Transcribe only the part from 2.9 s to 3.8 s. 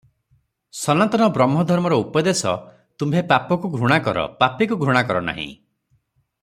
ତୁମ୍ଭେ ପାପକୁ